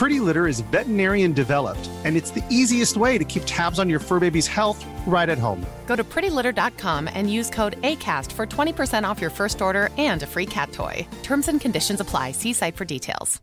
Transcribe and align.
Pretty 0.00 0.18
Litter 0.18 0.46
is 0.46 0.60
veterinarian 0.60 1.34
developed, 1.34 1.90
and 2.04 2.16
it's 2.16 2.30
the 2.30 2.42
easiest 2.48 2.96
way 2.96 3.18
to 3.18 3.24
keep 3.24 3.42
tabs 3.44 3.78
on 3.78 3.90
your 3.90 3.98
fur 3.98 4.18
baby's 4.18 4.46
health 4.46 4.82
right 5.06 5.28
at 5.28 5.36
home. 5.36 5.62
Go 5.86 5.94
to 5.94 6.02
prettylitter.com 6.02 7.06
and 7.12 7.30
use 7.30 7.50
code 7.50 7.78
ACAST 7.82 8.32
for 8.32 8.46
20% 8.46 9.04
off 9.04 9.20
your 9.20 9.28
first 9.28 9.60
order 9.60 9.90
and 9.98 10.22
a 10.22 10.26
free 10.26 10.46
cat 10.46 10.72
toy. 10.72 11.06
Terms 11.22 11.48
and 11.48 11.60
conditions 11.60 12.00
apply. 12.00 12.32
See 12.32 12.54
site 12.54 12.76
for 12.76 12.86
details. 12.86 13.42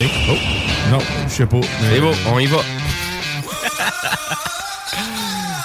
Oh, 0.00 0.88
non, 0.90 1.00
je 1.28 1.36
sais 1.36 1.46
pas. 1.46 1.60
C'est 1.60 2.00
beau, 2.00 2.12
on 2.26 2.40
y 2.40 2.46
va. 2.46 4.44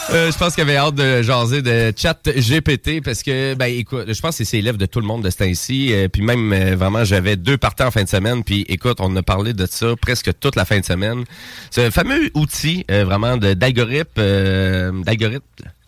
Euh, 0.09 0.31
je 0.31 0.37
pense 0.37 0.53
qu'il 0.53 0.61
avait 0.61 0.75
hâte 0.75 0.95
de 0.95 1.23
jaser 1.23 1.61
de 1.61 1.91
chat 1.95 2.19
GPT 2.25 3.01
parce 3.03 3.23
que, 3.23 3.55
ben 3.55 3.65
écoute, 3.65 4.13
je 4.13 4.21
pense 4.21 4.37
que 4.37 4.43
c'est 4.43 4.57
l'élève 4.57 4.77
de 4.77 4.85
tout 4.85 4.99
le 4.99 5.07
monde 5.07 5.23
de 5.23 5.29
ce 5.29 5.37
temps-ci. 5.37 5.91
Euh, 5.91 6.07
puis 6.07 6.21
même, 6.21 6.53
euh, 6.53 6.75
vraiment, 6.75 7.03
j'avais 7.03 7.35
deux 7.35 7.57
partants 7.57 7.87
en 7.87 7.91
fin 7.91 8.03
de 8.03 8.09
semaine. 8.09 8.43
Puis 8.43 8.65
écoute, 8.69 8.97
on 8.99 9.15
a 9.15 9.23
parlé 9.23 9.53
de 9.53 9.65
ça 9.65 9.95
presque 9.99 10.31
toute 10.39 10.55
la 10.55 10.65
fin 10.65 10.79
de 10.79 10.85
semaine. 10.85 11.23
Ce 11.71 11.89
fameux 11.89 12.29
outil, 12.35 12.85
vraiment, 12.89 13.37
d'algorithme, 13.37 15.03
d'algorithme 15.03 15.41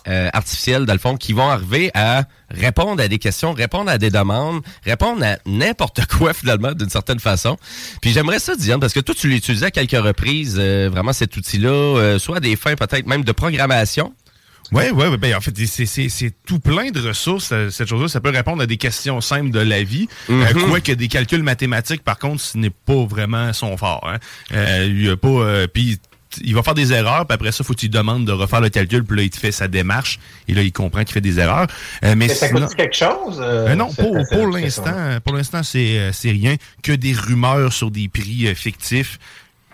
euh, 0.08 0.30
artificiel, 0.34 0.86
dans 0.86 0.94
le 0.94 1.00
fond, 1.00 1.18
qui 1.18 1.34
vont 1.34 1.50
arriver 1.50 1.92
à 1.94 2.24
répondre 2.50 3.02
à 3.02 3.08
des 3.08 3.18
questions, 3.18 3.54
répondre 3.54 3.90
à 3.90 3.98
des 3.98 4.10
demandes, 4.10 4.62
répondre 4.84 5.24
à 5.24 5.38
n'importe 5.46 6.06
quoi, 6.18 6.34
finalement, 6.34 6.74
d'une 6.74 6.90
certaine 6.90 7.20
façon. 7.20 7.58
Puis 8.02 8.12
j'aimerais 8.12 8.40
ça, 8.40 8.56
Diane, 8.56 8.80
parce 8.80 8.94
que 8.94 9.00
toi, 9.00 9.16
tu 9.18 9.28
l'utilisais 9.28 9.66
à 9.68 9.72
quelques 9.72 9.92
reprises, 10.04 10.58
euh, 10.60 10.90
vraiment, 10.92 11.14
cet 11.14 11.36
outil-là, 11.38 11.70
euh, 11.70 12.20
soit 12.20 12.38
à 12.38 12.40
des 12.40 12.56
fins 12.56 12.76
peut-être 12.76 13.08
même 13.08 13.24
de 13.24 13.32
programmation. 13.32 14.14
Oui, 14.72 14.86
oui, 14.92 15.06
ouais, 15.06 15.18
ben, 15.18 15.36
en 15.36 15.42
fait, 15.42 15.56
c'est- 15.68 15.86
c'est 15.86 16.10
c'est 16.10 16.34
tout 16.44 16.58
plein 16.60 16.90
de 16.90 17.00
ressources. 17.00 17.52
euh, 17.52 17.70
Cette 17.70 17.88
chose-là, 17.88 18.08
ça 18.08 18.20
peut 18.20 18.32
répondre 18.32 18.64
à 18.64 18.66
des 18.66 18.78
questions 18.78 19.22
simples 19.22 19.52
de 19.52 19.60
la 19.60 19.84
vie. 19.84 20.08
Euh, 20.32 20.44
Mhm. 20.56 20.64
Quoique 20.70 20.92
des 20.92 21.08
calculs 21.08 21.44
mathématiques, 21.44 22.04
par 22.04 22.18
contre, 22.18 22.42
ce 22.42 22.58
n'est 22.58 22.72
pas 22.72 23.06
vraiment 23.06 23.54
son 23.54 23.78
fort. 23.78 24.08
Hein. 24.12 24.18
Euh, 24.56 24.86
il 24.90 25.04
y 25.06 25.10
a 25.10 25.18
pas. 25.18 25.28
euh, 25.28 25.68
puis 25.72 26.00
il 26.44 26.54
va 26.56 26.64
faire 26.64 26.74
des 26.74 26.92
erreurs, 26.94 27.26
puis 27.26 27.34
après 27.36 27.52
ça, 27.52 27.64
faut 27.64 27.74
que 27.74 27.80
tu 27.80 27.86
lui 27.86 27.90
demandes 27.92 28.26
de 28.26 28.32
refaire 28.32 28.62
le 28.62 28.70
calcul, 28.70 29.04
puis 29.04 29.18
là, 29.18 29.24
il 29.24 29.30
te 29.30 29.38
fait 29.40 29.52
sa 29.52 29.68
démarche, 29.68 30.20
et 30.48 30.54
là, 30.54 30.62
il 30.62 30.72
comprend 30.72 31.04
qu'il 31.04 31.14
fait 31.14 31.22
des 31.22 31.40
erreurs. 31.40 31.68
Euh, 32.04 32.10
mais 32.16 32.28
Mais 32.28 32.30
ça 32.30 32.48
sinon- 32.48 32.62
coûte 32.68 32.76
quelque 32.76 32.96
chose? 32.96 33.40
euh, 33.40 33.68
Euh, 33.70 33.76
non, 33.76 33.90
pour, 33.94 34.48
l'instant, 34.48 35.20
pour 35.24 35.34
l'instant, 35.36 35.64
c'est 35.64 36.12
c'est 36.14 36.32
rien 36.32 36.56
que 36.84 36.92
des 36.92 37.14
rumeurs 37.14 37.72
sur 37.74 37.92
des 37.92 38.08
prix 38.08 38.54
fictifs. 38.56 39.20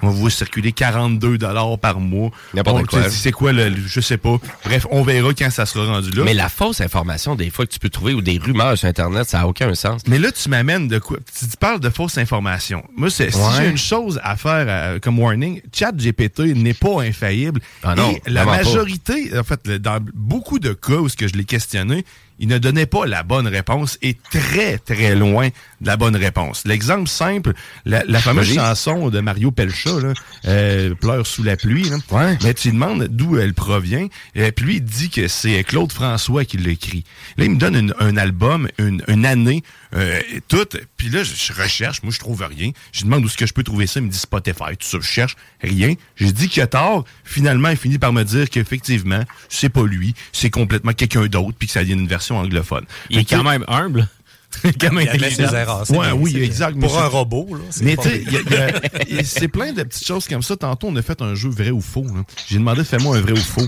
On 0.02 0.07
va 0.07 0.13
vous 0.13 0.30
circuler 0.30 0.71
42 0.71 1.38
dollars 1.38 1.77
par 1.80 1.99
mois. 1.99 2.31
N'importe 2.53 2.85
quoi. 2.88 3.09
C'est 3.09 3.31
quoi 3.31 3.52
le, 3.52 3.73
je 3.88 3.99
sais 4.02 4.17
pas. 4.17 4.37
Bref, 4.65 4.87
on 4.92 5.03
verra 5.03 5.30
quand 5.33 5.49
ça 5.49 5.65
sera 5.65 5.86
rendu 5.86 6.11
là. 6.11 6.23
Mais 6.23 6.33
la 6.33 6.49
fausse 6.49 6.81
information, 6.81 7.36
des 7.36 7.49
fois, 7.49 7.65
que 7.65 7.71
tu 7.71 7.80
peux 7.80 7.89
trouver, 7.89 8.14
ou 8.14 8.21
des 8.21 8.37
rumeurs 8.37 8.77
sur 8.77 8.87
Internet, 8.87 9.30
ça 9.30 9.39
n'a 9.39 9.48
aucun 9.48 9.73
sens. 9.76 10.02
Mais 10.08 10.17
là, 10.20 10.31
tu 10.31 10.49
m'amènes 10.49 10.87
de 10.87 10.99
quoi? 10.99 11.17
Tu 11.39 11.48
tu 11.48 11.58
parles 11.58 11.80
de 11.80 11.89
fausses 11.89 12.17
informations. 12.17 12.83
Moi, 12.95 13.09
c'est- 13.09 13.31
si 13.31 13.39
j'ai 13.58 13.70
une 13.70 13.77
chose 13.77 14.20
à 14.23 14.36
faire 14.37 14.65
euh, 14.67 14.99
comme 14.99 15.20
warning, 15.20 15.61
ChatGPT 15.73 16.55
n'est 16.55 16.73
pas 16.73 17.02
infaillible. 17.02 17.59
Ah 17.83 17.95
non, 17.95 18.11
Et 18.26 18.30
la 18.30 18.45
pas. 18.45 18.58
majorité, 18.58 19.31
en 19.37 19.43
fait, 19.43 19.70
dans 19.70 19.99
beaucoup 20.14 20.59
de 20.59 20.73
cas 20.73 20.93
où 20.95 21.09
ce 21.09 21.15
que 21.17 21.27
je 21.27 21.33
l'ai 21.33 21.45
questionné, 21.45 22.05
il 22.39 22.47
ne 22.47 22.58
donnait 22.58 22.87
pas 22.87 23.05
la 23.05 23.21
bonne 23.21 23.45
réponse 23.47 23.99
et 24.02 24.17
très, 24.31 24.80
très 24.80 25.14
loin 25.15 25.49
de 25.81 25.86
la 25.87 25.95
bonne 25.95 26.15
réponse. 26.15 26.64
L'exemple 26.65 27.08
simple, 27.08 27.53
la, 27.86 28.03
la 28.08 28.20
fameuse 28.20 28.55
chanson 28.55 29.09
de 29.09 29.20
Mario 29.20 29.52
Pelcha, 29.52 29.90
là, 29.99 30.13
euh, 30.45 30.93
Pleure 30.95 31.25
sous 31.27 31.43
la 31.43 31.57
pluie, 31.57 31.83
là. 31.89 31.97
Ouais. 32.11 32.37
mais 32.43 32.53
tu 32.53 32.69
lui 32.69 32.73
demandes 32.73 33.07
d'où 33.09 33.37
elle 33.37 33.53
provient, 33.53 34.07
et 34.35 34.52
puis 34.52 34.65
lui, 34.65 34.75
il 34.77 34.83
dit 34.83 35.09
que 35.09 35.27
c'est 35.27 35.63
Claude 35.63 35.91
François 35.91 36.45
qui 36.45 36.57
l'a 36.57 36.69
écrit. 36.71 37.03
Là, 37.37 37.45
il 37.45 37.52
me 37.52 37.57
donne 37.57 37.75
une- 37.75 37.93
un 37.99 38.17
album, 38.17 38.67
une, 38.77 39.03
une 39.07 39.25
année, 39.25 39.63
euh, 39.95 40.19
tout, 40.47 40.67
puis 40.97 41.09
là, 41.09 41.23
je, 41.23 41.33
je 41.35 41.53
recherche, 41.53 42.02
moi, 42.03 42.11
je 42.13 42.19
trouve 42.19 42.41
rien. 42.43 42.71
Je 42.93 43.03
demande 43.03 43.23
où 43.23 43.27
est-ce 43.27 43.37
que 43.37 43.45
je 43.45 43.53
peux 43.53 43.63
trouver 43.63 43.87
ça, 43.87 43.99
il 43.99 44.05
me 44.05 44.11
dit 44.11 44.17
Spotify, 44.17 44.77
tout 44.79 44.87
ça, 44.87 44.97
je 45.02 45.07
cherche, 45.07 45.35
rien. 45.61 45.93
J'ai 46.15 46.31
dit 46.31 46.47
qu'il 46.47 46.61
a 46.61 46.67
tort, 46.67 47.05
finalement, 47.23 47.69
il 47.69 47.77
finit 47.77 47.97
par 47.97 48.13
me 48.13 48.23
dire 48.23 48.49
qu'effectivement, 48.49 49.23
c'est 49.49 49.69
pas 49.69 49.83
lui, 49.85 50.13
c'est 50.31 50.49
complètement 50.49 50.93
quelqu'un 50.93 51.25
d'autre, 51.27 51.55
puis 51.58 51.67
que 51.67 51.73
ça 51.73 51.83
vient 51.83 51.95
d'une 51.95 52.08
version 52.08 52.37
anglophone. 52.37 52.85
Il 53.09 53.19
est 53.19 53.25
quand 53.29 53.43
même 53.43 53.65
humble. 53.67 54.08
ses 54.64 54.86
intelligent. 54.86 55.84
Ouais, 55.89 56.12
oui, 56.12 56.38
exact, 56.38 56.80
Pour 56.80 57.00
un 57.00 57.08
robot, 57.08 57.48
là. 57.52 57.64
Mais 57.82 57.95
tu 57.98 58.10
sais, 58.10 59.23
c'est 59.23 59.48
plein 59.48 59.72
de 59.73 59.84
petites 59.84 60.06
choses 60.06 60.28
comme 60.28 60.42
ça. 60.42 60.56
Tantôt, 60.56 60.88
on 60.88 60.95
a 60.95 61.02
fait 61.02 61.22
un 61.22 61.36
jeu 61.36 61.50
vrai 61.50 61.72
ou 61.72 61.82
faux. 61.82 62.06
J'ai 62.48 62.58
demandé, 62.58 62.84
fais-moi 62.84 63.17
un 63.17 63.22
vrai 63.22 63.34
ou 63.34 63.38
faux. 63.38 63.67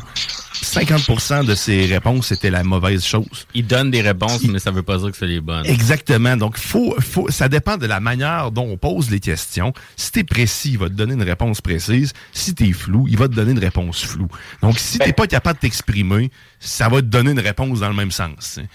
50% 0.64 1.46
de 1.46 1.56
ses 1.56 1.86
réponses, 1.86 2.28
c'était 2.28 2.50
la 2.52 2.64
mauvaise 2.64 3.04
chose. 3.04 3.48
Il 3.54 3.68
donne 3.68 3.92
des 3.92 4.02
réponses, 4.02 4.44
mais 4.44 4.60
ça 4.60 4.72
veut 4.72 4.84
pas 4.84 4.98
dire 4.98 5.12
que 5.12 5.18
c'est 5.18 5.28
les 5.28 5.42
bonnes. 5.42 5.66
Exactement. 5.66 6.38
Donc, 6.38 6.58
faut, 6.58 6.96
faut, 7.00 7.30
ça 7.30 7.50
dépend 7.50 7.78
de 7.78 7.86
la 7.86 8.00
manière 8.00 8.52
dont 8.52 8.66
on 8.66 8.78
pose 8.78 9.10
les 9.10 9.20
questions. 9.20 9.74
Si 9.98 10.12
t'es 10.12 10.24
précis, 10.24 10.72
il 10.74 10.78
va 10.78 10.88
te 10.90 10.94
donner 10.94 11.14
une 11.14 11.24
réponse 11.24 11.60
précise. 11.62 12.14
Si 12.32 12.54
t'es 12.56 12.72
flou, 12.72 13.08
il 13.10 13.18
va 13.18 13.28
te 13.28 13.34
donner 13.34 13.52
une 13.52 13.60
réponse 13.60 14.04
floue. 14.04 14.30
Donc, 14.62 14.80
si 14.80 15.00
t'es 15.00 15.14
pas 15.14 15.28
capable 15.28 15.58
de 15.58 15.62
t'exprimer, 15.62 16.32
ça 16.60 16.88
va 16.88 16.98
te 16.98 17.08
donner 17.08 17.32
une 17.32 17.40
réponse 17.40 17.80
dans 17.80 17.90
le 17.90 17.96
même 17.96 18.12
sens. 18.12 18.60
hein. 18.62 18.66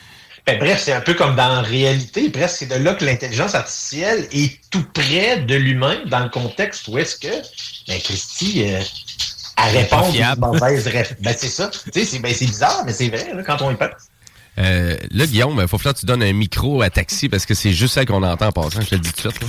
Ben, 0.49 0.59
bref, 0.59 0.81
c'est 0.83 0.95
un 0.95 1.03
peu 1.03 1.13
comme 1.13 1.37
dans 1.37 1.49
la 1.49 1.61
réalité. 1.61 2.31
Presque, 2.31 2.57
c'est 2.61 2.67
de 2.67 2.83
là 2.83 2.95
que 2.95 3.05
l'intelligence 3.05 3.55
artificielle 3.55 4.27
est 4.33 4.59
tout 4.71 4.83
près 4.95 5.41
de 5.41 5.55
l'humain 5.55 5.97
dans 6.07 6.21
le 6.21 6.31
contexte 6.31 6.89
où 6.89 6.97
est-ce 6.97 7.17
que, 7.17 7.29
ben, 7.87 8.01
Christy, 8.01 8.65
euh, 8.65 8.81
elle 9.59 9.77
répond 9.77 10.01
pas 10.01 10.11
fiable. 10.11 10.43
une 10.43 10.53
mauvaise 10.53 10.87
réponse. 10.87 11.19
Ben, 11.21 11.35
c'est 11.37 11.49
ça. 11.49 11.69
Tu 11.69 11.91
sais, 11.93 12.07
c'est 12.07 12.19
ben, 12.21 12.33
c'est 12.33 12.47
bizarre, 12.47 12.83
mais 12.87 12.95
c'est 12.95 13.11
vrai, 13.11 13.31
là, 13.35 13.43
quand 13.43 13.61
on 13.61 13.71
y 13.73 13.75
pense. 13.75 13.91
Euh, 14.57 14.97
là, 15.11 15.27
Guillaume, 15.27 15.59
il 15.61 15.69
faut 15.69 15.77
que 15.77 15.93
tu 15.93 16.07
donnes 16.07 16.23
un 16.23 16.33
micro 16.33 16.81
à 16.81 16.89
taxi 16.89 17.29
parce 17.29 17.45
que 17.45 17.53
c'est 17.53 17.73
juste 17.73 17.93
ça 17.93 18.07
qu'on 18.07 18.23
entend 18.23 18.47
en 18.47 18.53
passant. 18.53 18.81
Je 18.81 18.87
te 18.89 18.95
le 18.95 19.03
dis 19.03 19.13
tout 19.13 19.29
de 19.29 19.35
suite. 19.35 19.43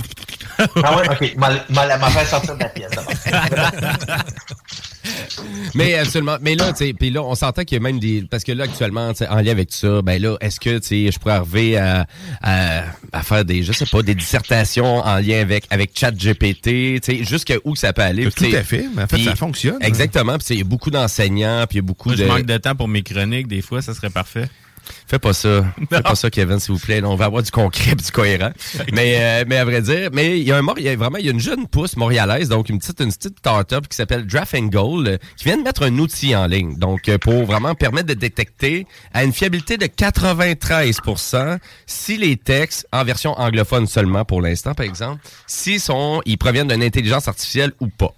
là. 0.58 0.66
Ah 0.84 0.96
ouais, 0.98 1.08
ok. 1.08 1.34
M'a 1.70 2.10
fait 2.10 2.26
sortir 2.26 2.56
de 2.56 2.62
la 2.62 2.68
pièce. 2.68 2.90
d'abord. 2.90 3.14
Mais 5.74 5.94
absolument. 5.94 6.36
Mais 6.40 6.54
là, 6.54 6.72
tu 6.72 6.86
sais, 6.86 6.92
puis 6.92 7.10
là, 7.10 7.22
on 7.22 7.34
s'entend 7.34 7.64
qu'il 7.64 7.76
y 7.76 7.80
a 7.80 7.82
même 7.82 7.98
des. 7.98 8.24
Parce 8.30 8.44
que 8.44 8.52
là, 8.52 8.64
actuellement, 8.64 9.12
en 9.30 9.36
lien 9.40 9.50
avec 9.52 9.72
ça, 9.72 10.02
ben 10.02 10.20
là, 10.20 10.36
est-ce 10.40 10.58
que 10.60 10.78
tu 10.78 10.86
sais, 11.06 11.10
je 11.12 11.18
pourrais 11.18 11.34
arriver 11.34 11.76
à, 11.78 12.06
à, 12.42 12.82
à 13.12 13.22
faire 13.22 13.44
des, 13.44 13.62
je 13.62 13.72
sais 13.72 13.86
pas, 13.86 14.02
des 14.02 14.14
dissertations 14.14 14.98
en 14.98 15.16
lien 15.16 15.40
avec 15.40 15.64
avec 15.70 15.90
ChatGPT, 15.94 16.62
tu 16.62 17.00
sais, 17.02 17.24
jusqu'à 17.24 17.56
où 17.64 17.76
ça 17.76 17.92
peut 17.92 18.02
aller. 18.02 18.30
Tout 18.30 18.44
à 18.52 18.62
fait. 18.62 18.86
Mais 18.94 19.02
en 19.02 19.06
fait, 19.06 19.18
ça 19.22 19.36
fonctionne. 19.36 19.76
hein. 19.76 19.86
Exactement. 19.86 20.36
Puis 20.38 20.46
il 20.50 20.58
y 20.58 20.62
a 20.62 20.64
beaucoup 20.64 20.90
d'enseignants, 20.90 21.64
puis 21.68 21.78
il 21.78 21.82
y 21.82 21.84
a 21.84 21.86
beaucoup 21.86 22.08
Moi, 22.10 22.16
je 22.16 22.22
de. 22.24 22.28
manque 22.28 22.46
de 22.46 22.56
temps 22.58 22.74
pour 22.74 22.88
mes 22.88 23.02
chroniques. 23.02 23.48
Des 23.48 23.62
fois, 23.62 23.82
ça 23.82 23.94
serait 23.94 24.10
parfait. 24.10 24.48
Fais 25.06 25.18
pas 25.18 25.32
ça. 25.32 25.64
Fais 25.90 26.02
pas 26.02 26.14
ça, 26.14 26.30
Kevin, 26.30 26.60
s'il 26.60 26.74
vous 26.74 26.80
plaît. 26.80 27.00
Là, 27.00 27.08
on 27.08 27.16
va 27.16 27.26
avoir 27.26 27.42
du 27.42 27.50
concret, 27.50 27.94
du 27.94 28.10
cohérent. 28.10 28.50
mais, 28.92 29.16
euh, 29.18 29.44
mais 29.46 29.56
à 29.56 29.64
vrai 29.64 29.82
dire, 29.82 30.10
mais 30.12 30.38
il 30.38 30.46
y 30.46 30.52
a 30.52 30.58
un 30.58 30.62
il 30.76 30.84
y 30.84 30.88
a 30.88 30.96
vraiment, 30.96 31.18
il 31.18 31.26
y 31.26 31.28
a 31.28 31.32
une 31.32 31.40
jeune 31.40 31.66
pousse 31.66 31.96
montréalaise, 31.96 32.48
donc 32.48 32.68
une 32.68 32.78
petite, 32.78 33.00
une 33.00 33.12
petite 33.12 33.38
start-up 33.38 33.88
qui 33.88 33.96
s'appelle 33.96 34.26
Draft 34.26 34.54
and 34.54 34.66
Goal, 34.66 35.08
euh, 35.08 35.18
qui 35.36 35.44
vient 35.44 35.56
de 35.56 35.62
mettre 35.62 35.84
un 35.84 35.98
outil 35.98 36.34
en 36.36 36.46
ligne. 36.46 36.76
Donc, 36.76 37.08
euh, 37.08 37.18
pour 37.18 37.44
vraiment 37.44 37.74
permettre 37.74 38.06
de 38.06 38.14
détecter 38.14 38.86
à 39.12 39.24
une 39.24 39.32
fiabilité 39.32 39.76
de 39.76 39.86
93% 39.86 41.58
si 41.86 42.16
les 42.16 42.36
textes, 42.36 42.86
en 42.92 43.04
version 43.04 43.38
anglophone 43.38 43.86
seulement 43.86 44.24
pour 44.24 44.42
l'instant, 44.42 44.74
par 44.74 44.86
exemple, 44.86 45.20
s'ils 45.46 45.80
sont, 45.80 46.22
ils 46.24 46.38
proviennent 46.38 46.68
d'une 46.68 46.82
intelligence 46.82 47.28
artificielle 47.28 47.72
ou 47.80 47.88
pas. 47.88 48.14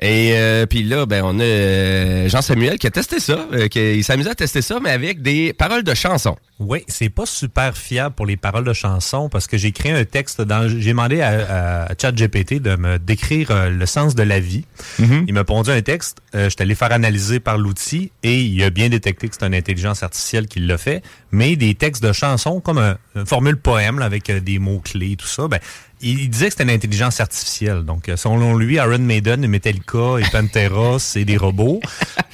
Et 0.00 0.32
euh, 0.36 0.66
puis 0.66 0.82
là, 0.82 1.06
ben 1.06 1.22
on 1.24 1.38
a 1.38 1.42
euh, 1.42 2.28
Jean-Samuel 2.28 2.78
qui 2.78 2.86
a 2.86 2.90
testé 2.90 3.20
ça, 3.20 3.46
euh, 3.52 3.68
qui 3.68 4.02
s'amusait 4.02 4.30
à 4.30 4.34
tester 4.34 4.62
ça, 4.62 4.78
mais 4.82 4.90
avec 4.90 5.22
des 5.22 5.52
paroles 5.52 5.82
de 5.84 5.94
chansons. 5.94 6.36
Oui, 6.58 6.84
c'est 6.88 7.10
pas 7.10 7.26
super 7.26 7.76
fiable 7.76 8.14
pour 8.14 8.24
les 8.24 8.38
paroles 8.38 8.64
de 8.64 8.72
chansons 8.72 9.28
parce 9.28 9.46
que 9.46 9.58
j'ai 9.58 9.72
créé 9.72 9.92
un 9.92 10.04
texte 10.04 10.40
dans. 10.40 10.68
J'ai 10.68 10.90
demandé 10.90 11.20
à, 11.20 11.84
à 11.84 11.88
ChatGPT 12.00 12.62
de 12.62 12.76
me 12.76 12.98
décrire 12.98 13.50
euh, 13.50 13.68
le 13.68 13.84
sens 13.86 14.14
de 14.14 14.22
la 14.22 14.40
vie. 14.40 14.64
Il 14.98 15.34
m'a 15.34 15.44
pondu 15.44 15.70
un 15.70 15.82
texte. 15.82 16.18
euh, 16.34 16.44
je 16.44 16.50
suis 16.50 16.62
allé 16.62 16.74
faire 16.74 16.92
analyser 16.92 17.40
par 17.40 17.58
l'outil 17.58 18.10
et 18.22 18.40
il 18.40 18.62
a 18.62 18.70
bien 18.70 18.88
détecté 18.88 19.28
que 19.28 19.34
c'est 19.38 19.46
une 19.46 19.54
intelligence 19.54 20.02
artificielle 20.02 20.46
qui 20.46 20.60
l'a 20.60 20.78
fait. 20.78 21.02
Mais 21.30 21.56
des 21.56 21.74
textes 21.74 22.02
de 22.02 22.12
chansons 22.12 22.60
comme 22.60 22.78
un, 22.78 22.96
une 23.14 23.26
formule 23.26 23.58
poème 23.58 23.98
là, 23.98 24.06
avec 24.06 24.30
des 24.30 24.58
mots 24.58 24.80
clés, 24.82 25.16
tout 25.16 25.26
ça, 25.26 25.48
ben 25.48 25.58
il, 26.00 26.20
il 26.20 26.30
disait 26.30 26.46
que 26.46 26.50
c'était 26.52 26.64
une 26.64 26.70
intelligence 26.70 27.20
artificielle. 27.20 27.82
Donc, 27.82 28.08
euh, 28.08 28.16
selon 28.16 28.56
lui, 28.56 28.74
Iron 28.76 28.98
Maiden, 28.98 29.42
et 29.44 29.48
Metallica 29.48 30.16
et 30.18 30.24
Pantera, 30.30 30.96
c'est 30.98 31.24
des 31.24 31.36
robots. 31.36 31.80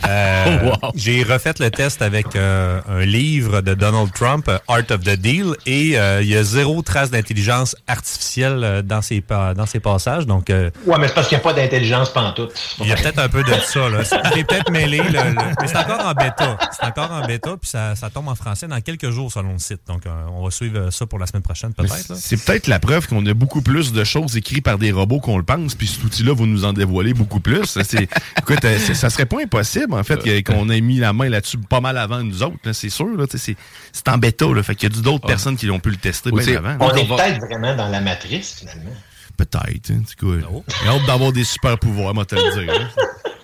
Euh, 0.07 0.73
J'ai 0.95 1.23
refait 1.23 1.55
le 1.61 1.71
test 1.71 2.03
avec 2.03 2.35
euh, 2.35 2.81
un 2.89 3.05
livre 3.05 3.61
de 3.61 3.75
Donald 3.75 4.11
Trump, 4.13 4.51
Art 4.69 4.79
of 4.91 5.01
the 5.01 5.17
Deal, 5.17 5.55
et 5.67 5.99
euh, 5.99 6.23
il 6.23 6.29
y 6.29 6.37
a 6.37 6.43
zéro 6.43 6.83
trace 6.83 7.11
d'intelligence 7.11 7.77
artificielle 7.87 8.83
dans 8.85 9.03
ses, 9.03 9.21
pa- 9.21 9.55
dans 9.55 9.67
ses 9.67 9.81
passages. 9.81 10.27
Donc, 10.27 10.51
euh, 10.51 10.71
Ouais, 10.87 10.99
mais 10.99 11.09
c'est 11.09 11.15
parce 11.15 11.29
qu'il 11.29 11.37
n'y 11.39 11.43
a 11.43 11.45
pas 11.45 11.53
d'intelligence 11.53 12.13
pantoute. 12.13 12.53
il 12.81 12.89
y 12.89 12.93
a 12.93 12.97
peut-être 12.97 13.19
un 13.19 13.29
peu 13.29 13.43
de 13.43 13.53
ça. 13.65 13.89
Là. 13.89 14.03
J'ai 14.35 14.45
peut-être 14.45 14.71
mêlé. 14.71 14.99
le- 14.99 15.05
le- 15.05 15.35
mais 15.61 15.67
c'est 15.67 15.77
encore 15.77 16.05
en 16.05 16.13
bêta. 16.15 16.59
C'est 16.73 16.87
encore 16.87 17.11
en 17.13 17.25
bêta, 17.27 17.51
puis 17.61 17.71
ça, 17.71 17.95
ça 17.95 18.11
tombe 18.11 18.29
en 18.29 18.35
français 18.35 18.67
dans 18.67 18.81
quelques 18.81 19.11
jours 19.11 19.31
selon 19.33 19.53
le 19.53 19.59
site. 19.59 19.81
Donc, 19.87 20.07
euh, 20.07 20.11
on 20.33 20.43
va 20.45 20.51
suivre 20.51 20.91
ça 20.91 21.07
pour 21.07 21.19
la 21.19 21.27
semaine 21.27 21.43
prochaine, 21.43 21.73
peut-être. 21.75 22.17
C'est 22.17 22.43
peut-être 22.45 22.67
la 22.67 22.81
preuve 22.81 23.07
qu'on 23.07 23.25
a 23.27 23.35
beaucoup 23.35 23.52
plus 23.61 23.93
de 23.93 24.05
choses 24.05 24.37
écrites 24.37 24.65
par 24.65 24.79
des 24.79 24.91
robots 24.93 25.21
qu'on 25.21 25.37
le 25.37 25.43
pense, 25.45 25.75
puis 25.75 25.87
cet 25.87 26.03
outil-là 26.05 26.35
va 26.35 26.47
nous 26.47 26.65
en 26.65 26.73
dévoiler 26.73 27.13
beaucoup 27.13 27.41
plus. 27.41 27.65
Ça, 27.67 27.85
c'est- 27.85 28.09
écoute, 28.39 28.65
euh, 28.65 28.79
c'est- 28.79 28.95
ça 28.95 29.11
serait 29.11 29.27
pas 29.27 29.43
impossible, 29.43 29.93
en 29.95 30.03
fait, 30.05 30.23
que- 30.23 30.41
qu'on 30.43 30.71
ait 30.71 30.81
mis 30.81 30.99
la 30.99 31.13
main 31.13 31.29
là-dessus 31.29 31.59
pas 31.59 31.81
mal 31.81 31.99
avant 31.99 32.23
nous 32.23 32.43
autres, 32.43 32.57
là, 32.65 32.73
c'est 32.73 32.89
sûr. 32.91 33.09
là, 33.17 33.25
C'est 33.29 33.57
c'est 33.93 34.09
en 34.09 34.17
bêta, 34.19 34.47
là, 34.47 34.63
fait 34.63 34.75
qu'il 34.75 34.93
y 34.93 34.99
a 34.99 35.03
d'autres 35.03 35.27
personnes 35.27 35.57
qui 35.57 35.69
ont 35.71 35.81
pu 35.81 35.91
le 35.91 35.97
tester 35.97 36.31
bien 36.31 36.57
avant. 36.57 36.77
On 36.81 36.87
on 36.91 36.95
est 36.95 37.07
peut-être 37.07 37.41
vraiment 37.41 37.75
dans 37.77 37.89
la 37.89 38.01
matrice, 38.01 38.57
finalement. 38.61 38.91
Peut-être. 39.37 39.91
Hein, 39.91 40.03
c'est 40.07 40.19
cool. 40.19 40.45
J'ai 40.83 40.89
hâte 40.89 41.07
d'avoir 41.07 41.33
des 41.33 41.45
super 41.45 41.79
pouvoirs, 41.79 42.15
moi 42.15 42.25
te 42.25 42.35
le 42.37 42.65
dire. 42.65 42.73
hein. 42.73 42.89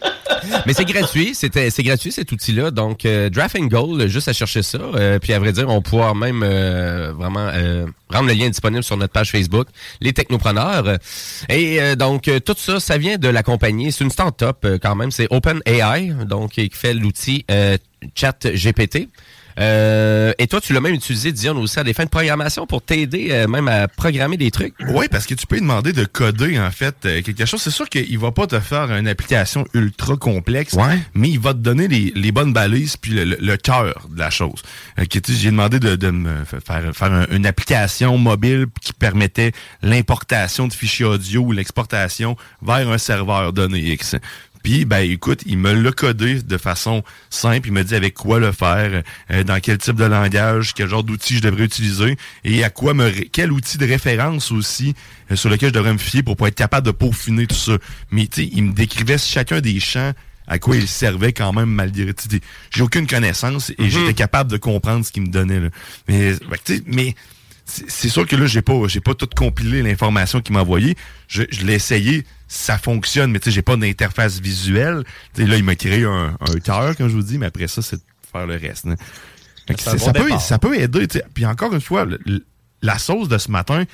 Mais 0.67 0.73
c'est 0.73 0.85
gratuit, 0.85 1.35
c'était 1.35 1.71
c'est 1.71 1.83
gratuit 1.83 2.13
cet 2.13 2.31
outil-là. 2.33 2.71
Donc 2.71 3.05
euh, 3.05 3.31
Draft 3.31 3.57
Goal, 3.59 4.07
juste 4.09 4.29
à 4.29 4.33
chercher 4.33 4.63
ça. 4.63 4.79
euh, 4.79 5.19
puis 5.19 5.33
à 5.33 5.39
vrai 5.39 5.53
dire, 5.53 5.69
on 5.69 5.83
pourra 5.83 6.15
même 6.15 6.43
euh, 6.43 7.13
vraiment 7.13 7.49
euh, 7.53 7.87
rendre 8.11 8.29
le 8.29 8.35
lien 8.35 8.49
disponible 8.49 8.83
sur 8.83 8.97
notre 8.97 9.13
page 9.13 9.31
Facebook, 9.31 9.69
les 10.01 10.13
technopreneurs. 10.13 10.99
Et 11.49 11.97
donc 11.97 12.31
tout 12.45 12.55
ça, 12.57 12.81
ça 12.81 12.99
vient 12.99 13.19
de 13.19 13.29
la 13.29 13.43
compagnie. 13.43 13.93
C'est 13.93 14.05
une 14.05 14.11
start-up 14.11 14.67
quand 14.83 14.95
même. 14.95 15.11
C'est 15.11 15.27
OpenAI, 15.31 16.13
donc 16.27 16.53
qui 16.53 16.71
fait 16.73 16.95
l'outil 16.95 17.45
ChatGPT. 18.15 19.09
Euh, 19.59 20.33
et 20.39 20.47
toi, 20.47 20.61
tu 20.61 20.73
l'as 20.73 20.81
même 20.81 20.95
utilisé, 20.95 21.33
Dion, 21.33 21.57
aussi 21.59 21.79
à 21.81 21.85
des 21.85 21.93
fins 21.93 22.05
de 22.05 22.09
programmation 22.11 22.67
pour 22.67 22.81
t'aider 22.83 23.29
euh, 23.31 23.49
même 23.49 23.67
à 23.69 23.89
programmer 23.89 24.37
des 24.37 24.51
trucs? 24.51 24.75
Oui, 24.89 25.07
parce 25.11 25.27
que 25.27 25.35
tu 25.35 25.47
peux 25.47 25.57
lui 25.57 25.63
demander 25.63 25.93
de 25.93 26.05
coder, 26.05 26.59
en 26.61 26.71
fait, 26.71 26.95
euh, 27.07 27.23
quelque 27.23 27.45
chose. 27.45 27.61
C'est 27.61 27.71
sûr 27.71 27.89
qu'il 27.89 28.19
va 28.19 28.31
pas 28.31 28.47
te 28.47 28.61
faire 28.61 28.93
une 28.95 29.09
application 29.09 29.65
ultra 29.75 30.17
complexe, 30.17 30.75
Ouais. 30.75 30.99
mais 31.15 31.31
il 31.31 31.41
va 31.41 31.55
te 31.55 31.59
donner 31.59 31.89
les, 31.89 32.13
les 32.15 32.31
bonnes 32.33 32.53
balises 32.53 32.97
puis 32.97 33.13
le, 33.13 33.25
le- 33.25 33.39
le 33.41 33.57
cœur 33.57 34.07
de 34.11 34.19
la 34.19 34.31
chose. 34.31 34.63
Euh, 34.99 35.05
que, 35.07 35.19
tu 35.19 35.33
sais, 35.33 35.39
J'ai 35.39 35.51
demandé 35.51 35.81
de, 35.81 35.97
de 35.97 36.11
me 36.11 36.45
fa- 36.45 36.61
faire, 36.61 36.95
faire 36.95 37.13
un- 37.13 37.27
une 37.31 37.47
application 37.47 38.17
mobile 38.19 38.67
qui 38.81 38.93
permettait 38.93 39.53
l'importation 39.83 40.69
de 40.69 40.73
fichiers 40.73 41.05
audio 41.07 41.43
ou 41.43 41.53
l'exportation 41.53 42.37
vers 42.63 42.89
un 42.89 42.99
serveur 42.99 43.53
donné 43.53 43.79
X. 43.81 44.15
Puis, 44.69 44.85
ben, 44.85 44.99
écoute, 44.99 45.45
il 45.47 45.57
me 45.57 45.73
l'a 45.73 45.93
codé 45.93 46.43
de 46.43 46.59
façon 46.59 47.03
simple. 47.31 47.69
Il 47.69 47.73
me 47.73 47.83
dit 47.85 47.95
avec 47.95 48.13
quoi 48.13 48.39
le 48.39 48.53
faire, 48.53 49.03
euh, 49.31 49.43
dans 49.43 49.61
quel 49.61 49.79
type 49.79 49.97
de 49.97 50.05
langage, 50.05 50.75
quel 50.75 50.91
genre 50.91 51.03
d'outil 51.03 51.37
je 51.37 51.41
devrais 51.41 51.65
utiliser 51.65 52.19
et 52.45 52.63
à 52.63 52.69
quoi 52.69 52.93
me, 52.93 53.11
quel 53.11 53.51
outil 53.51 53.79
de 53.79 53.87
référence 53.87 54.53
aussi 54.53 54.95
euh, 55.31 55.37
sur 55.37 55.49
lequel 55.49 55.71
je 55.71 55.75
devrais 55.75 55.95
me 55.95 55.99
fier 55.99 56.23
pour 56.23 56.37
pouvoir 56.37 56.49
être 56.49 56.55
capable 56.55 56.85
de 56.85 56.91
peaufiner 56.91 57.47
tout 57.47 57.57
ça. 57.57 57.79
Mais, 58.11 58.27
tu 58.27 58.43
sais, 58.43 58.51
il 58.53 58.63
me 58.63 58.73
décrivait 58.75 59.17
chacun 59.17 59.63
des 59.63 59.81
champs 59.81 60.13
à 60.47 60.59
quoi 60.59 60.77
il 60.77 60.87
servait 60.87 61.33
quand 61.33 61.55
même 61.55 61.71
malgré 61.71 62.13
sais, 62.19 62.41
j'ai 62.71 62.83
aucune 62.83 63.07
connaissance 63.07 63.71
et 63.71 63.89
j'étais 63.89 64.13
capable 64.13 64.51
de 64.51 64.59
comprendre 64.59 65.03
ce 65.03 65.13
qu'il 65.13 65.23
me 65.23 65.29
donnait 65.29 65.61
là. 65.61 65.69
mais 66.09 66.35
que, 66.35 66.57
tu 66.65 66.77
sais, 66.77 66.83
mais 66.87 67.15
c'est 67.71 68.09
sûr 68.09 68.27
que 68.27 68.35
là 68.35 68.47
j'ai 68.47 68.63
pas 68.63 68.75
j'ai 68.89 69.01
pas 69.01 69.15
tout 69.15 69.29
compilé 69.37 69.83
l'information 69.83 70.41
qu'il 70.41 70.55
m'a 70.55 70.63
envoyée 70.63 70.97
je, 71.29 71.43
je 71.51 71.65
l'ai 71.67 71.75
essayé 71.75 72.25
ça 72.49 72.79
fonctionne 72.79 73.31
mais 73.31 73.41
tu 73.41 73.47
sais 73.47 73.51
j'ai 73.51 73.63
pas 73.63 73.77
d'interface 73.77 74.41
visuelle 74.41 75.05
tu 75.35 75.43
sais 75.43 75.49
là 75.49 75.57
il 75.57 75.65
m'a 75.65 75.75
créé 75.77 76.05
un, 76.05 76.37
un 76.41 76.59
cœur 76.61 76.97
comme 76.97 77.09
je 77.09 77.15
vous 77.15 77.23
dis 77.23 77.37
mais 77.39 77.47
après 77.47 77.69
ça 77.69 77.83
c'est 77.83 77.97
de 77.97 78.03
faire 78.33 78.47
le 78.47 78.57
reste 78.57 78.87
hein. 78.87 78.95
Bon 79.93 79.99
ça, 79.99 80.13
peut, 80.23 80.31
ça 80.41 80.59
peut 80.59 80.79
aider 80.81 81.07
tu 81.09 81.19
sais. 81.19 81.25
puis 81.35 81.45
encore 81.45 81.75
une 81.75 81.81
fois 81.83 82.07
le- 82.07 82.45
la 82.81 82.99
sauce 82.99 83.29
de 83.29 83.37
ce 83.37 83.51
matin 83.51 83.85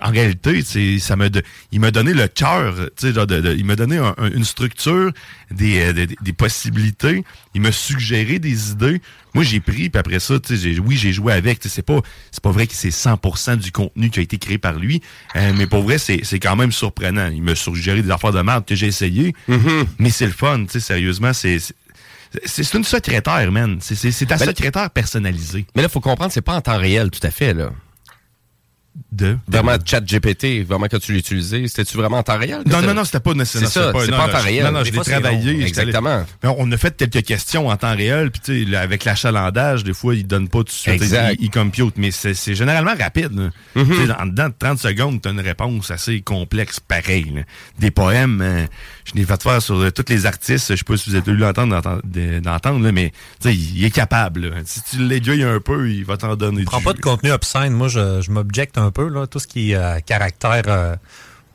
en 0.00 0.10
réalité, 0.10 0.62
ça 1.00 1.16
me 1.16 1.28
il 1.72 1.80
m'a 1.80 1.90
donné 1.90 2.12
le 2.14 2.28
cœur, 2.28 2.74
tu 2.96 3.08
sais, 3.08 3.12
genre 3.12 3.26
de- 3.26 3.40
de- 3.40 3.54
il 3.54 3.64
m'a 3.64 3.76
donné 3.76 3.96
un- 3.98 4.14
un- 4.18 4.30
une 4.30 4.44
structure, 4.44 5.12
des, 5.50 5.80
euh, 5.80 5.92
des, 5.92 6.06
des 6.06 6.32
possibilités, 6.32 7.24
il 7.54 7.60
m'a 7.60 7.72
suggéré 7.72 8.38
des 8.38 8.70
idées. 8.72 9.00
Moi, 9.34 9.44
j'ai 9.44 9.60
pris, 9.60 9.88
puis 9.90 9.98
après 9.98 10.18
ça, 10.20 10.34
oui, 10.84 10.96
j'ai 10.96 11.12
joué 11.12 11.32
avec. 11.32 11.60
C'est 11.64 11.82
pas, 11.82 12.00
c'est 12.30 12.42
pas 12.42 12.50
vrai 12.50 12.66
que 12.66 12.74
c'est 12.74 12.90
100% 12.90 13.56
du 13.56 13.70
contenu 13.72 14.10
qui 14.10 14.20
a 14.20 14.22
été 14.22 14.38
créé 14.38 14.58
par 14.58 14.74
lui, 14.78 15.02
euh, 15.36 15.52
mais 15.56 15.66
pour 15.66 15.82
vrai, 15.82 15.98
c'est, 15.98 16.20
c'est 16.24 16.38
quand 16.40 16.56
même 16.56 16.72
surprenant. 16.72 17.28
Il 17.28 17.42
m'a 17.42 17.54
suggéré 17.54 18.02
des 18.02 18.10
affaires 18.10 18.32
de 18.32 18.40
merde 18.42 18.64
que 18.64 18.74
j'ai 18.74 18.86
essayé, 18.86 19.34
mais 19.98 20.10
c'est 20.10 20.26
le 20.26 20.32
fun, 20.32 20.64
tu 20.64 20.72
sais, 20.72 20.80
sérieusement, 20.80 21.32
c'est, 21.32 21.58
c'est, 22.44 22.74
une 22.74 22.84
secrétaire, 22.84 23.50
man. 23.52 23.78
C'est, 23.80 23.94
c'est, 23.94 24.10
c'est 24.10 24.26
ta 24.26 24.36
Ben, 24.36 24.46
secrétaire 24.46 24.90
personnalisée. 24.90 25.64
Mais 25.74 25.82
là, 25.82 25.88
faut 25.88 26.00
comprendre, 26.00 26.32
c'est 26.32 26.42
pas 26.42 26.54
en 26.54 26.60
temps 26.60 26.78
réel 26.78 27.10
tout 27.10 27.24
à 27.26 27.30
fait, 27.30 27.54
là. 27.54 27.70
De, 29.12 29.36
Vraiment, 29.48 29.76
chat 29.84 30.00
GPT, 30.00 30.64
vraiment 30.66 30.86
quand 30.90 30.98
tu 31.00 31.12
l'as 31.12 31.18
utilisé, 31.18 31.66
c'était-tu 31.68 31.96
vraiment 31.96 32.18
en 32.18 32.22
temps 32.22 32.38
réel? 32.38 32.62
Non, 32.66 32.82
non, 32.82 32.94
non, 32.94 33.04
c'était 33.04 33.20
pas 33.20 33.34
nécessairement. 33.34 33.68
C'est 33.68 33.80
ça, 33.80 33.92
c'est 34.04 34.10
non, 34.12 34.16
pas 34.16 34.24
en 34.26 34.28
temps 34.28 34.42
réel. 34.44 34.64
Non, 34.66 34.72
non, 34.72 34.84
je 34.84 34.92
l'ai 34.92 34.98
travaillé. 34.98 35.62
Exactement. 35.62 36.24
Mais 36.42 36.50
On 36.58 36.70
a 36.72 36.76
fait 36.76 36.96
quelques 36.96 37.24
questions 37.26 37.68
en 37.68 37.76
temps 37.76 37.96
réel, 37.96 38.30
puis 38.30 38.40
tu 38.44 38.70
sais, 38.70 38.76
avec 38.76 39.04
l'achalandage, 39.04 39.82
des 39.84 39.92
fois, 39.94 40.14
ils 40.14 40.26
donnent 40.26 40.48
pas 40.48 40.58
tout 40.58 40.64
de 40.64 40.70
suite. 40.70 40.94
Exact. 41.02 41.36
Ils, 41.38 41.44
ils 41.46 41.50
compute, 41.50 41.94
mais 41.96 42.10
c'est 42.10 42.54
généralement 42.54 42.94
rapide. 42.98 43.32
là. 43.38 43.50
Tu 43.74 43.84
sais, 44.06 44.12
En 44.12 44.26
dedans 44.26 44.48
de 44.48 44.54
30 44.58 44.78
secondes, 44.78 45.20
tu 45.22 45.28
as 45.28 45.32
une 45.32 45.40
réponse 45.40 45.90
assez 45.90 46.20
complexe, 46.20 46.78
pareil. 46.80 47.32
là. 47.34 47.40
Des 47.78 47.90
poèmes, 47.90 48.40
euh, 48.42 48.64
je 49.04 49.14
l'ai 49.14 49.24
fait 49.24 49.42
faire 49.42 49.62
sur 49.62 49.76
euh, 49.80 49.90
tous 49.90 50.04
les 50.12 50.26
artistes. 50.26 50.70
Je 50.70 50.76
sais 50.76 50.84
pas 50.84 50.96
si 50.96 51.10
vous 51.10 51.16
avez 51.16 51.32
eu 51.32 51.36
l'entendre 51.36 51.74
d'entendre- 51.74 52.02
de- 52.04 52.40
d'entendre, 52.40 52.84
là, 52.84 52.92
mais 52.92 53.10
tu 53.40 53.48
sais, 53.48 53.54
il 53.56 53.84
est 53.84 53.90
capable. 53.90 54.48
là. 54.48 54.56
Si 54.64 54.80
tu 54.82 54.98
l'aiguilles 54.98 55.42
un 55.44 55.60
peu, 55.60 55.90
il 55.90 56.04
va 56.04 56.16
t'en 56.16 56.36
donner 56.36 56.64
Prends 56.64 56.78
du 56.78 56.84
pas 56.84 56.92
de 56.92 57.00
contenu 57.00 57.30
obscène. 57.32 57.72
Moi, 57.72 57.88
je, 57.88 58.20
je 58.20 58.30
m'objecte 58.30 58.78
un 58.78 58.87
peu. 58.90 59.08
Là. 59.08 59.26
Tout 59.26 59.38
ce 59.38 59.46
qui 59.46 59.72
est 59.72 59.76
euh, 59.76 60.00
caractère 60.00 60.64
euh, 60.66 60.96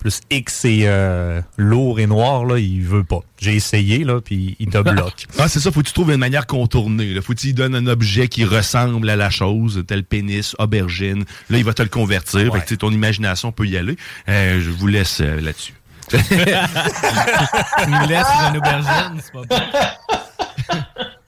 plus 0.04 0.20
X 0.30 0.66
et 0.66 0.82
euh, 0.84 1.42
lourd 1.56 1.98
et 1.98 2.08
noir, 2.08 2.44
là, 2.44 2.60
il 2.60 2.82
veut 2.82 3.06
pas. 3.06 3.22
J'ai 3.40 3.56
essayé, 3.56 4.04
là, 4.04 4.20
puis 4.20 4.58
il 4.60 4.70
te 4.70 4.78
bloque. 4.78 5.28
Ah, 5.40 5.48
c'est 5.48 5.62
ça, 5.62 5.72
faut 5.72 5.82
que 5.82 5.88
tu 5.88 5.94
trouves 5.94 6.12
une 6.12 6.18
manière 6.18 6.46
contournée. 6.46 7.14
Là. 7.14 7.22
Faut 7.22 7.34
que 7.34 7.40
tu 7.40 7.48
lui 7.48 7.54
donnes 7.54 7.74
un 7.74 7.88
objet 7.88 8.28
qui 8.28 8.44
ressemble 8.44 9.10
à 9.10 9.16
la 9.16 9.30
chose, 9.30 9.84
tel 9.88 10.04
pénis, 10.04 10.56
aubergine. 10.60 11.24
Là, 11.50 11.58
il 11.58 11.64
va 11.64 11.74
te 11.74 11.82
le 11.82 11.88
convertir. 11.90 12.54
Fait 12.54 12.60
que, 12.60 12.66
tu 12.66 12.74
sais, 12.74 12.78
ton 12.78 12.92
imagination 12.92 13.54
peut 13.54 13.66
y 13.66 13.78
aller. 13.78 13.96
Euh, 14.28 14.62
je 14.62 14.70
vous 14.70 14.88
laisse 14.88 15.22
euh, 15.22 15.40
là-dessus. 15.40 15.74
Tu 16.10 16.18
me 16.18 18.08
laisses 18.08 18.28
sur 18.28 18.50
une 18.50 18.58
aubergine, 18.58 19.22
c'est 19.22 19.32
pas 19.32 19.44
bon. 19.50 19.56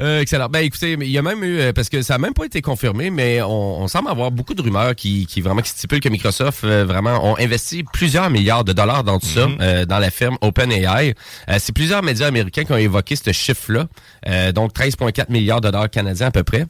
Euh, 0.00 0.20
excellent. 0.20 0.48
Ben 0.48 0.60
écoutez, 0.60 0.96
mais 0.96 1.06
il 1.06 1.12
y 1.12 1.18
a 1.18 1.22
même 1.22 1.42
eu, 1.44 1.60
euh, 1.60 1.72
parce 1.72 1.88
que 1.88 2.02
ça 2.02 2.14
n'a 2.14 2.18
même 2.18 2.34
pas 2.34 2.44
été 2.44 2.60
confirmé, 2.62 3.10
mais 3.10 3.42
on, 3.42 3.82
on 3.82 3.88
semble 3.88 4.08
avoir 4.08 4.30
beaucoup 4.30 4.54
de 4.54 4.62
rumeurs 4.62 4.94
qui, 4.94 5.26
qui 5.26 5.40
vraiment 5.40 5.62
qui 5.62 5.70
stipulent 5.70 6.00
que 6.00 6.08
Microsoft 6.08 6.64
euh, 6.64 6.84
vraiment 6.84 7.24
ont 7.24 7.36
investi 7.38 7.84
plusieurs 7.92 8.28
milliards 8.30 8.64
de 8.64 8.72
dollars 8.72 9.04
dans 9.04 9.18
tout 9.18 9.26
ça, 9.26 9.48
euh, 9.60 9.84
dans 9.86 9.98
la 9.98 10.10
firme 10.10 10.36
OpenAI. 10.40 11.14
Euh, 11.48 11.56
c'est 11.58 11.72
plusieurs 11.72 12.02
médias 12.02 12.26
américains 12.26 12.64
qui 12.64 12.72
ont 12.72 12.76
évoqué 12.76 13.16
ce 13.16 13.32
chiffre-là, 13.32 13.86
euh, 14.28 14.52
donc 14.52 14.72
13,4 14.74 15.30
milliards 15.30 15.60
de 15.60 15.70
dollars 15.70 15.90
canadiens 15.90 16.28
à 16.28 16.30
peu 16.30 16.42
près. 16.42 16.66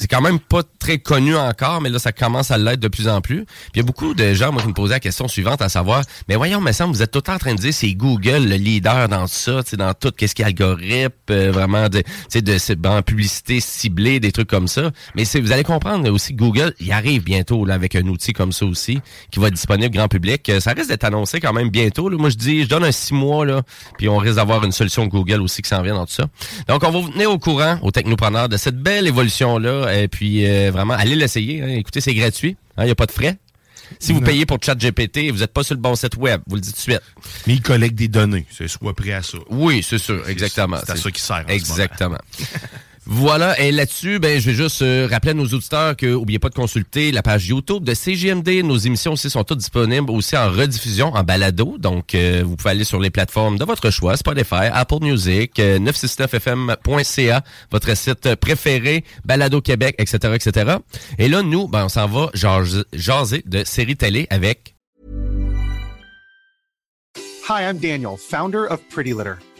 C'est 0.00 0.06
quand 0.06 0.20
même 0.20 0.38
pas 0.38 0.62
très 0.78 0.98
connu 0.98 1.36
encore, 1.36 1.80
mais 1.80 1.90
là, 1.90 1.98
ça 1.98 2.12
commence 2.12 2.50
à 2.52 2.56
l'être 2.58 2.78
de 2.78 2.86
plus 2.88 3.08
en 3.08 3.20
plus. 3.20 3.44
Puis 3.44 3.72
il 3.74 3.78
y 3.78 3.80
a 3.80 3.82
beaucoup 3.82 4.14
de 4.14 4.32
gens, 4.32 4.52
moi, 4.52 4.62
qui 4.62 4.68
me 4.68 4.72
posaient 4.72 4.94
la 4.94 5.00
question 5.00 5.26
suivante, 5.26 5.60
à 5.60 5.68
savoir, 5.68 6.02
mais 6.28 6.36
voyons, 6.36 6.60
me 6.60 6.70
semble, 6.72 6.94
vous 6.94 7.02
êtes 7.02 7.10
tout 7.10 7.18
le 7.18 7.22
temps 7.22 7.34
en 7.34 7.38
train 7.38 7.54
de 7.54 7.60
dire 7.60 7.74
c'est 7.74 7.92
Google 7.94 8.44
le 8.48 8.54
leader 8.54 9.08
dans 9.08 9.26
ça, 9.26 9.60
dans 9.76 9.92
tout, 9.94 10.12
qu'est-ce 10.16 10.34
qui 10.36 10.42
est 10.42 10.46
algorithme, 10.46 11.10
euh, 11.30 11.50
vraiment, 11.50 11.88
de, 11.88 12.02
de 12.34 12.58
c'est- 12.58 12.86
en 12.86 13.02
publicité 13.02 13.58
ciblée, 13.60 14.20
des 14.20 14.30
trucs 14.32 14.48
comme 14.48 14.68
ça. 14.68 14.90
Mais 15.16 15.24
vous 15.24 15.52
allez 15.52 15.64
comprendre 15.64 16.08
aussi 16.10 16.32
Google, 16.32 16.74
il 16.78 16.92
arrive 16.92 17.24
bientôt, 17.24 17.64
là, 17.64 17.74
avec 17.74 17.96
un 17.96 18.06
outil 18.06 18.32
comme 18.32 18.52
ça 18.52 18.66
aussi, 18.66 19.00
qui 19.32 19.40
va 19.40 19.48
être 19.48 19.54
disponible 19.54 19.94
grand 19.94 20.08
public. 20.08 20.48
Euh, 20.48 20.60
Ça 20.60 20.72
risque 20.72 20.88
d'être 20.90 21.04
annoncé 21.04 21.40
quand 21.40 21.52
même 21.52 21.70
bientôt, 21.70 22.08
là. 22.08 22.16
Moi, 22.16 22.30
je 22.30 22.36
dis, 22.36 22.62
je 22.62 22.68
donne 22.68 22.84
un 22.84 22.92
six 22.92 23.14
mois, 23.14 23.44
là, 23.44 23.62
puis 23.96 24.08
on 24.08 24.16
risque 24.18 24.36
d'avoir 24.36 24.62
une 24.64 24.72
solution 24.72 25.06
Google 25.06 25.40
aussi 25.40 25.60
qui 25.62 25.68
s'en 25.68 25.82
vient 25.82 25.94
dans 25.94 26.06
tout 26.06 26.12
ça. 26.12 26.26
Donc, 26.68 26.84
on 26.84 26.90
va 26.90 27.00
vous 27.00 27.08
tenir 27.10 27.30
au 27.32 27.38
courant, 27.38 27.78
aux 27.82 27.90
technopreneurs, 27.90 28.48
de 28.48 28.56
cette 28.56 28.76
belle 28.80 29.06
évolution-là, 29.06 29.87
et 29.94 30.08
puis 30.08 30.46
euh, 30.46 30.70
vraiment, 30.72 30.94
allez 30.94 31.14
l'essayer. 31.16 31.62
hein. 31.62 31.68
Écoutez, 31.68 32.00
c'est 32.00 32.14
gratuit, 32.14 32.56
il 32.78 32.84
n'y 32.84 32.90
a 32.90 32.94
pas 32.94 33.06
de 33.06 33.12
frais. 33.12 33.36
Si 33.98 34.12
vous 34.12 34.20
Non. 34.20 34.26
payez 34.26 34.44
pour 34.44 34.58
ChatGPT, 34.62 35.30
vous 35.30 35.38
n'êtes 35.38 35.52
pas 35.54 35.62
sur 35.64 35.74
le 35.74 35.80
bon 35.80 35.94
site 35.94 36.16
web, 36.16 36.42
vous 36.46 36.56
le 36.56 36.60
dites 36.60 36.72
tout 36.74 36.76
de 36.76 36.82
suite. 36.82 37.00
Mais 37.46 37.54
il 37.54 37.62
collecte 37.62 37.94
des 37.94 38.08
données. 38.08 38.44
C'est 38.50 38.68
soit 38.68 38.94
prêt 38.94 39.12
à 39.12 39.22
ça. 39.22 39.38
Oui, 39.48 39.82
c'est 39.82 39.96
sûr, 39.98 40.28
exactement. 40.28 40.76
C'est 40.84 40.92
à 40.92 40.96
ça 40.96 41.10
qu'il 41.10 41.22
sert. 41.22 41.36
en 41.44 41.48
ce 41.48 41.52
Exactement. 41.54 42.18
Voilà, 43.10 43.58
et 43.58 43.72
là-dessus, 43.72 44.18
ben, 44.18 44.38
je 44.38 44.50
vais 44.50 44.54
juste 44.54 44.82
euh, 44.82 45.08
rappeler 45.10 45.30
à 45.30 45.34
nos 45.34 45.46
auditeurs 45.46 45.96
que 45.96 46.04
n'oubliez 46.04 46.38
pas 46.38 46.50
de 46.50 46.54
consulter 46.54 47.10
la 47.10 47.22
page 47.22 47.48
YouTube 47.48 47.82
de 47.82 47.94
CGMD. 47.94 48.62
Nos 48.62 48.76
émissions 48.76 49.14
aussi 49.14 49.30
sont 49.30 49.44
toutes 49.44 49.60
disponibles 49.60 50.10
aussi 50.10 50.36
en 50.36 50.50
rediffusion, 50.50 51.14
en 51.14 51.24
balado. 51.24 51.78
Donc, 51.78 52.14
euh, 52.14 52.42
vous 52.44 52.54
pouvez 52.56 52.72
aller 52.72 52.84
sur 52.84 53.00
les 53.00 53.08
plateformes 53.08 53.56
de 53.56 53.64
votre 53.64 53.88
choix, 53.88 54.18
Spotify, 54.18 54.68
Apple 54.70 54.98
Music, 55.00 55.58
euh, 55.58 55.78
969fm.ca, 55.78 57.44
votre 57.70 57.96
site 57.96 58.34
préféré, 58.34 59.04
Balado 59.24 59.62
Québec, 59.62 59.94
etc., 59.96 60.34
etc. 60.34 60.76
Et 61.16 61.28
là, 61.28 61.40
nous, 61.40 61.66
ben, 61.66 61.86
on 61.86 61.88
s'en 61.88 62.06
va 62.06 62.28
jaser, 62.34 62.82
jaser 62.92 63.42
de 63.46 63.64
séries 63.64 63.96
télé 63.96 64.26
avec 64.28 64.74
Hi, 67.48 67.62
I'm 67.62 67.78
Daniel, 67.78 68.18
founder 68.18 68.66
of 68.68 68.80
Pretty 68.90 69.14
Litter. 69.14 69.36